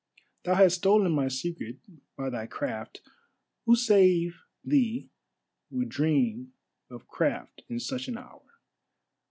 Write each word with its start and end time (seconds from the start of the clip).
Thou 0.45 0.55
hast 0.55 0.77
stolen 0.77 1.11
my 1.11 1.27
secret 1.27 1.77
by 2.17 2.31
thy 2.31 2.47
craft; 2.47 3.01
who 3.67 3.75
save 3.75 4.41
thee 4.65 5.11
would 5.69 5.89
dream 5.89 6.53
of 6.89 7.07
craft 7.07 7.61
in 7.69 7.79
such 7.79 8.07
an 8.07 8.17
hour? 8.17 8.41